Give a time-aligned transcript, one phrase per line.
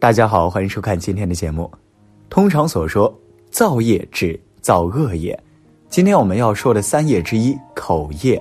[0.00, 1.68] 大家好，欢迎收看今天的节目。
[2.30, 3.12] 通常所说，
[3.50, 5.36] 造业指造恶业。
[5.88, 8.40] 今天我们要说的三业之一，口业。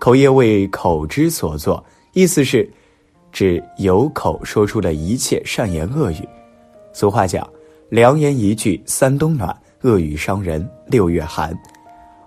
[0.00, 1.82] 口业为口之所作，
[2.14, 2.68] 意思是
[3.30, 6.28] 指由口说出的一切善言恶语。
[6.92, 7.48] 俗话讲，
[7.90, 11.56] 良言一句三冬暖，恶语伤人六月寒。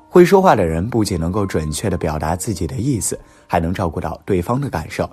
[0.08, 5.08] 会说话的人不仅能够准确的表达自己的意思，还能照顾到对方的感受。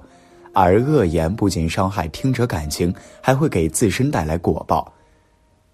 [0.59, 4.91] 而恶言不仅伤害听者感情，还会给自身带来果报。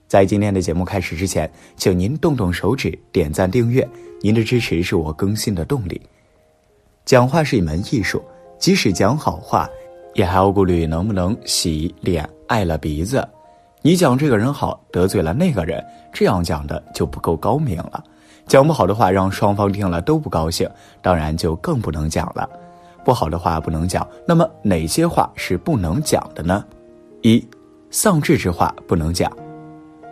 [0.09, 3.89] 在今天的节目开始之前，请您动动手指点赞订阅，
[4.21, 6.03] 您的支持是我更新的动力。
[7.05, 8.21] 讲话是一门艺术，
[8.59, 9.71] 即使讲好话，
[10.15, 13.25] 也还要顾虑能不能洗脸碍了鼻子。
[13.83, 15.81] 你讲这个人好，得罪了那个人，
[16.13, 18.03] 这样讲的就不够高明了。
[18.49, 20.69] 讲不好的话，让双方听了都不高兴，
[21.01, 22.51] 当然就更不能讲了。
[23.05, 26.65] 不好的话不能讲，那么哪些话是不能讲的呢？
[27.23, 27.45] 一，
[27.91, 29.31] 丧志之话不能讲。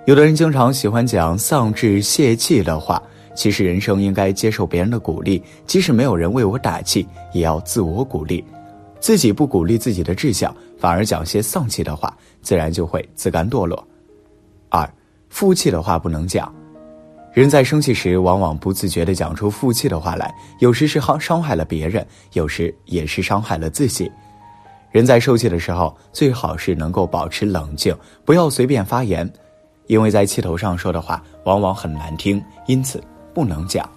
[0.06, 3.02] 有的人经常喜欢讲丧志泄气的话，
[3.34, 8.44] 其实人生应该接受别人的鼓励，即使没有人为我打气，也要自我鼓励。
[8.98, 13.82] 自己不鼓励自己的志向，反而讲些丧气的话，自然就会自甘堕落。
[14.68, 14.88] 二，
[15.28, 16.52] 负气的话不能讲。
[17.32, 24.10] 人在生气时，往往不自觉地讲出负气的话来，有时是伤伤害了别人，有时也是伤害了自己。
[24.90, 29.30] 人在受气的时候，最好是能够保持冷静，不要随便发言，
[29.86, 33.00] 因为在气头上说的话往往很难听，因此
[33.32, 33.88] 不能讲。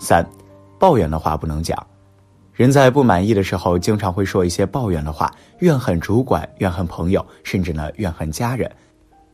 [0.00, 0.28] 三，
[0.76, 1.86] 抱怨的话不能讲。
[2.52, 8.68] 人在不满意的时候，经常会说一些抱怨的话，怨恨主管，怨恨朋友，甚至呢怨恨家人。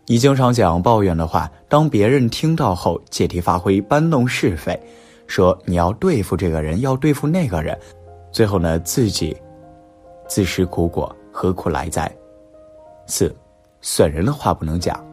[0.09, 4.79] 你经常讲抱怨的话，当别人听到后，借题发挥，搬弄是非，
[5.27, 7.77] 说你要对付这个人，要对付那个人，
[8.31, 9.37] 最后呢自己
[10.29, 12.09] 自食苦果，何苦来哉？
[13.07, 13.35] 四，
[13.81, 15.05] 损人的话不能讲。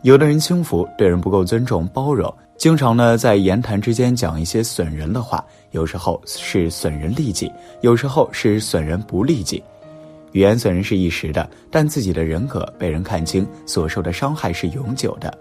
[0.00, 9.62] 有的人轻浮，对人不够尊重包容，经常呢在言谈之间讲一些损人的话，有时候是损人利己，有时候是损人不利己。
[10.32, 15.32] 语言损人是一时的，但自己的人格被人看清，所受的伤害是永久的。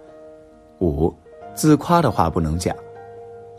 [0.80, 1.14] 五，
[1.56, 2.76] 自夸的话不能讲。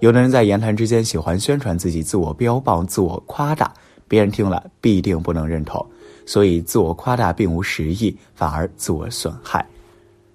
[0.01, 3.73] 有的人在言谈之间喜欢宣传自己，自我标榜，自我夸大，
[4.09, 5.85] 别人听了必定不能认同，
[6.27, 9.65] 所以自我夸大并无实意，反而自我损害。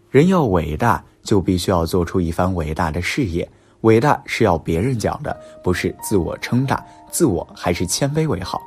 [0.10, 3.48] 人要伟大，就必须要做出一番伟大的事业。
[3.82, 8.62] 伟大是要别人讲的，不是自我称大，自我还是谦卑为好。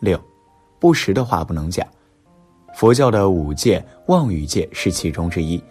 [0.00, 0.18] 六。
[0.78, 1.86] 不实的话不能讲，
[2.74, 5.62] 佛教的五戒，妄语戒是其中之一。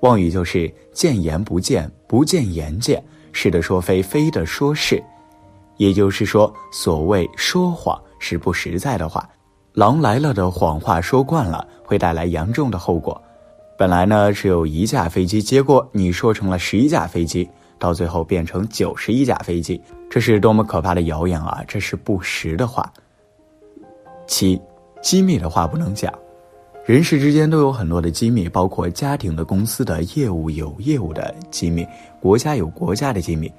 [0.00, 3.02] 妄语就是见言不见，不见言见，
[3.32, 5.02] 是的说非，非的说是。
[5.76, 9.28] 也就是说，所谓说谎是不实在的话。
[9.74, 13.20] 狼来了的谎话说惯了，会带来严重的后果。
[13.76, 17.48] 本来呢只有一架飞机，结果你说成了十一架飞机，
[17.78, 19.80] 到最后变成九十一架飞机，
[20.10, 21.62] 这是多么可怕的谣言啊！
[21.68, 22.92] 这是不实的话。
[24.26, 24.60] 七，
[25.00, 26.12] 机密的话不能讲。
[26.84, 31.86] 人事之间都有很多的机密，包括家庭的、公司的业务有业务的机密，
[32.18, 33.52] 国家有国家的机密。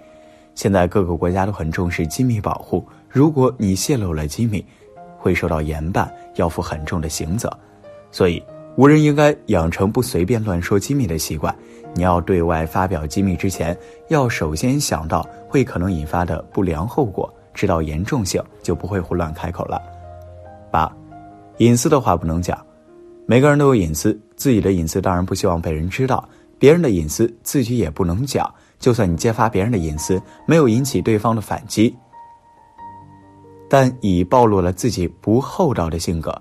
[0.56, 4.66] 现在各个国家都很重视机密保护，如果你泄露了机密，
[5.18, 7.50] 会受到严办，要负很重的刑责。
[8.12, 8.44] 所以，
[8.76, 11.56] 无人应该养成不随便乱说机密的习惯。
[11.94, 13.78] 你要对外发表机密之前，
[14.08, 19.82] 要首先想到会可能引发的不良后果，知道严重性，就不会胡乱开口了。
[20.72, 20.91] 八，
[21.57, 22.66] 隐私的话不能讲。
[23.25, 28.52] 每个人都有隐私，自己的隐私当然不希望被人知道，别人的隐私自己也不能讲。
[28.79, 31.94] 就算你揭发别人的隐私，没有引起对方的反击，
[33.69, 36.34] 但已暴露了自己不厚道的性格。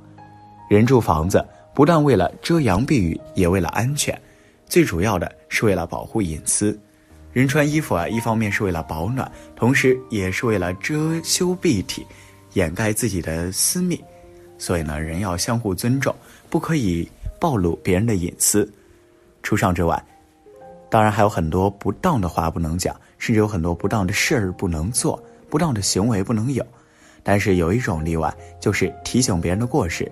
[0.69, 1.45] 人住房子，
[1.75, 4.19] 不但为了遮阳避雨，也为了安全，
[4.67, 6.79] 最主要的是为了保护隐私。
[7.33, 12.07] 人穿衣服啊，一方面是为了保暖，同时也是为了遮羞蔽体，
[12.55, 14.03] 掩盖自己的私密。
[14.59, 16.15] 所以呢，人要相互尊重，
[16.51, 17.09] 不可以
[17.41, 18.71] 暴露别人的隐私。
[19.43, 20.05] 除上之外，
[20.91, 26.67] 当然还有很多不当的话不能讲，甚至有很多不当的事儿不能做，不当的行为不能有。
[27.23, 30.11] 但是有一种例外，就是提醒别人的过失。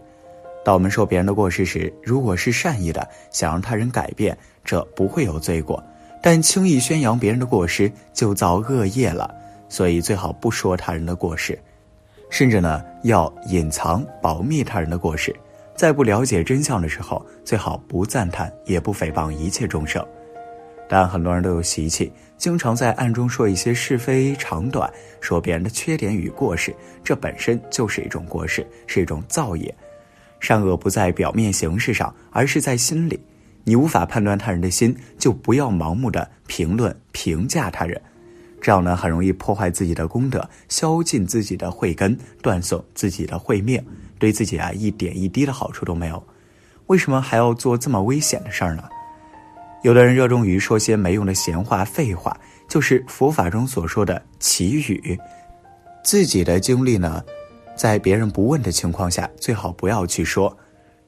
[0.64, 5.82] 当我们说别人的过失时，如果是善意的，想让他人改变，这不会有罪过；
[6.22, 9.32] 但轻易宣扬别人的过失，就造恶业了。
[9.68, 11.58] 所以最好不说他人的过失。
[12.28, 15.34] 甚至呢，要隐藏、保密他人的过失，
[15.74, 20.04] 在不了解真相的时候，最好不赞叹，也不诽谤一切众生。
[20.88, 24.88] 但很多人都有习气，经常在暗中说一些是非长短，
[25.20, 29.74] 说别人的缺点与过失，这本身就是一种过失，是一种造业。
[30.38, 33.18] 善恶不在表面形式上，而是在心里。
[33.64, 38.00] 你无法判断他人的心，就不要盲目的评论评价他人，
[38.60, 43.84] 这样呢很容易破坏自己的功德，消尽自己的慧根，断送自己的慧命，
[44.18, 46.22] 对自己啊一点一滴的好处都没有。
[46.86, 48.84] 为什么还要做这么危险的事儿呢？
[49.82, 52.36] 有的人热衷于说些没用的闲话、废话，
[52.68, 55.18] 就是佛法中所说的祈语。
[56.02, 57.22] 自己的经历呢，
[57.76, 60.56] 在别人不问的情况下，最好不要去说。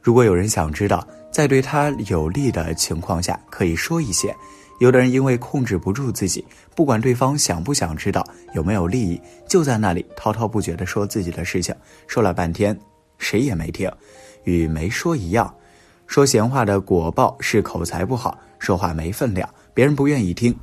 [0.01, 4.35] 如果有人想知道，在对他有利的情况下，可以说一些。
[4.79, 6.45] 有的人因为控制不住自己，
[6.75, 11.75] 不管对方想不想知道，有没有利益，就在那里滔滔不绝地说自己的事情，
[12.07, 12.79] 说了半天，
[13.19, 13.91] 谁也没听，
[14.45, 15.53] 与没说一样。
[16.07, 20.57] 说闲话的果报是口才不好，说话没分量，别人不愿意听。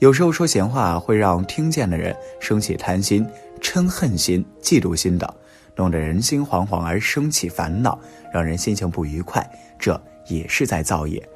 [0.00, 3.24] 有时候说闲话会让听见的人生起贪心、
[3.60, 5.32] 嗔恨心、嫉妒心等。
[5.74, 7.98] 弄得人心惶惶而生起烦恼，
[8.30, 9.48] 让人心情不愉快，
[9.78, 11.26] 这也是在造业。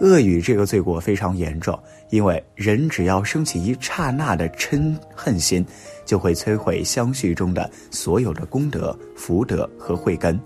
[0.00, 1.78] 恶语这个罪过非常严重，
[2.10, 5.64] 因为人只要升起一刹那的嗔恨心，
[6.04, 10.38] 就会摧毁相续中的所有的功德、福德和慧根。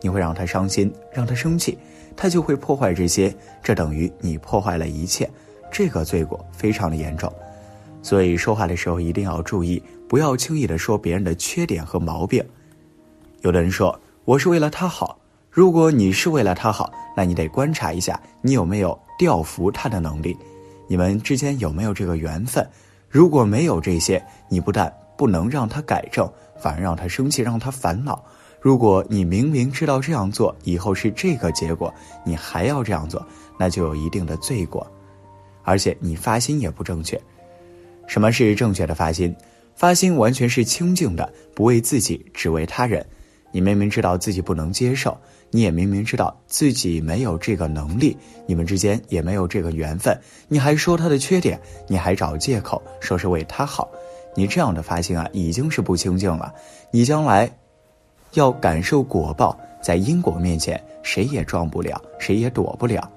[0.00, 1.78] 你会让他伤心，让他生气，
[2.16, 5.30] 他就会破坏这些，这等于你破坏了一切。
[5.70, 7.32] 这个罪过非常的严重，
[8.02, 9.82] 所以说话的时候一定要注意。
[10.06, 12.44] 不要轻易的说别人的缺点和毛病。
[13.40, 15.18] 有的人说我是为了他好，
[15.52, 20.34] 如果你是为了他好，那你得观察一下你有没有调服他的能力，
[20.88, 22.66] 你们之间有没有这个缘分。
[23.06, 26.26] 如果没有这些，你不但不能让他改正，
[26.58, 28.24] 反而让他生气，让他烦恼。
[28.62, 31.92] 如果你明明知道这样做以后是这个结果，
[32.24, 33.22] 你还要这样做，
[33.58, 34.90] 那就有一定的罪过，
[35.64, 37.20] 而且你发心也不正确。
[38.06, 39.36] 什么是正确的发心？
[39.74, 43.04] 发心完全是清净的，不为自己，只为他人。
[43.52, 45.16] 你明明知道自己不能接受，
[45.50, 48.16] 你也明明知道自己没有这个能力，
[48.46, 50.18] 你们之间也没有这个缘分，
[50.48, 53.88] 你还说他的缺点，你还找借口说是为他好，
[54.34, 56.52] 你这样的发心啊，已经是不清净了。
[56.90, 57.50] 你将来
[58.32, 63.08] 要感受果报，在因果面前，谁也装不了，谁也躲不了。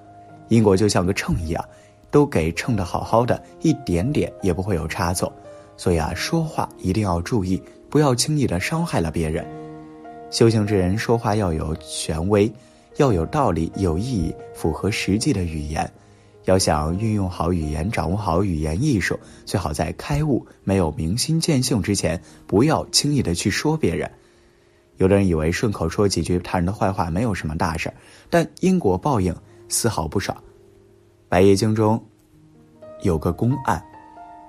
[0.50, 1.66] 因果就像个秤一样，
[2.12, 5.32] 都给称的好好的，一点点也不会有差错。
[5.78, 9.46] 所以啊，说话一定要注意，不要轻易的伤害了别人。
[10.36, 12.52] 修行之人说话要有权威，
[12.98, 15.90] 要有道理、有意义、符合实际的语言。
[16.44, 24.12] 要想运用好语言，掌握好语言艺术，最好在开悟、没有明心见性之前，不要轻易的去说别人。
[24.98, 27.94] 有的人以为顺口说几句他人的坏话没有什么大事
[28.30, 29.34] 但因果报应
[29.70, 30.34] 丝毫不少。
[31.30, 32.04] 《白夜经》中
[33.04, 33.82] 有个公案。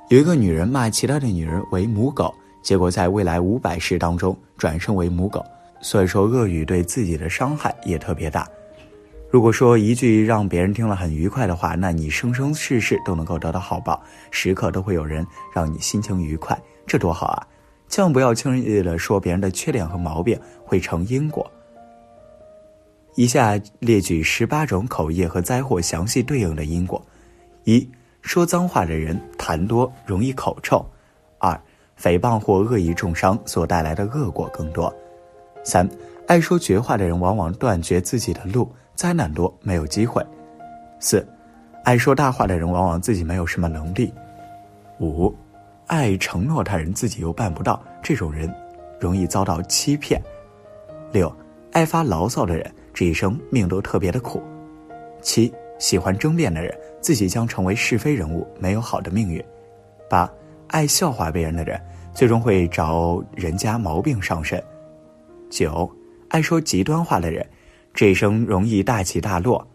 [0.08, 5.44] 有一个女人骂其他的女人为母狗，结果在未来五百世当中转生为母狗。
[5.80, 8.48] 所以说，恶语对自己的伤害也特别大。
[9.30, 17.46] 如果说一句让别人听了很愉快的话，那你生生世世都能够得到好报，时刻都会有人让你心情愉快，这多好啊！
[17.88, 21.48] 千万不要轻易的说别人的缺点和毛病，会成因果。
[23.14, 27.04] 以下列举十八种口业和灾祸详细对应的因果：
[27.64, 27.88] 一。
[28.22, 30.84] 说脏话的人痰多，容易口臭；
[31.38, 31.56] 二，
[31.96, 34.92] 诽谤或恶意重伤所带来的恶果更多；
[35.66, 35.86] 三，
[36.28, 40.22] 爱说绝话的人往往断绝自己的路，灾难多，没有机会；
[41.00, 41.26] 四，
[41.82, 44.12] 爱说大话的人往往自己没有什么能力；
[45.00, 45.34] 五，
[45.88, 48.48] 爱承诺他人自己又办不到，这种人
[49.00, 50.20] 容易遭到欺骗；
[51.10, 51.34] 六，
[51.72, 54.40] 爱发牢骚的人这一生命都特别的苦；
[55.20, 55.52] 七。
[55.78, 59.44] 喜欢争辩的人，自己将成为是非人物，没有好的命运。
[60.08, 60.26] 八，
[60.68, 61.78] 爱笑话别人的人，
[62.14, 64.62] 最终会找人家毛病上身。
[65.50, 65.90] 九，
[66.28, 67.46] 爱说极端话的人，
[67.94, 69.66] 这一生容易大起大落。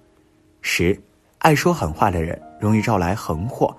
[0.61, 0.99] 十，
[1.39, 3.75] 爱说狠话的人，容易招来横祸。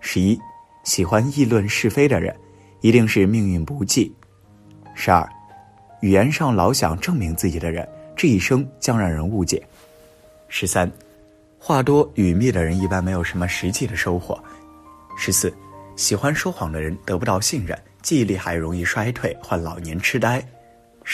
[0.00, 0.38] 十一，
[0.84, 2.34] 喜欢议论是非的人，
[2.80, 4.12] 一定是命运不济。
[4.94, 5.28] 十二，
[6.00, 9.62] 语言上老想证明自己的人，这一生将让人误解。
[10.48, 10.90] 十三。
[11.58, 14.36] 话多语密的人一般没有什么实际的收获。
[15.16, 15.54] 十四，
[15.94, 20.44] 喜欢说谎的人得不到信任，记忆力还容易衰退，患老年痴呆。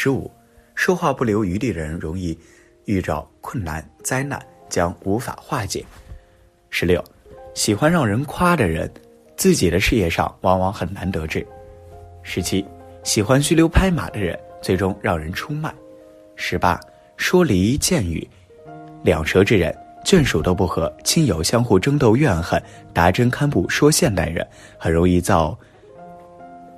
[0.00, 0.30] 十五，
[0.76, 2.38] 说话不留余地的人容易
[2.84, 5.84] 遇着困难灾难，将无法化解。
[6.70, 7.02] 十六，
[7.52, 8.88] 喜欢让人夸的人，
[9.36, 11.44] 自己的事业上往往很难得志。
[12.22, 12.64] 十七，
[13.02, 15.74] 喜欢虚流拍马的人，最终让人出卖。
[16.36, 16.80] 十八，
[17.16, 18.24] 说离间语，
[19.02, 19.76] 两舌之人。
[20.04, 22.62] 眷属都不和，亲友相互争斗怨恨，
[22.94, 24.46] 达真堪布说现代人
[24.78, 25.58] 很容易造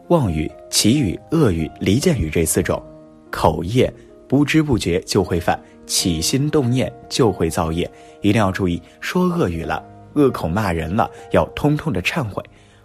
[0.09, 2.83] 妄语、绮语、恶语、离间语这四种
[3.31, 3.93] 口业，
[4.29, 9.83] 不知不觉就会犯，起心动念就会造业，一定要注意，说恶语了、
[10.15, 12.43] 恶口骂人了，要通通的忏悔；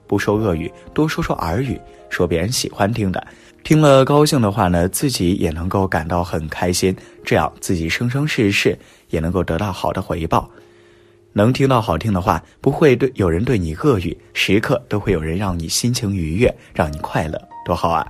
[0.07, 3.27] 不说恶语，多说说耳语，说别人喜欢听的，
[3.63, 8.77] 听了高兴的话呢，自己也能够感到很开心，这样自己生生世世
[9.09, 10.49] 也能够得到好的回报。
[11.33, 18.09] 能听到好听的话，不会对有人对你恶语，时刻都会有人让你心情愉悦，让你快乐，多好啊！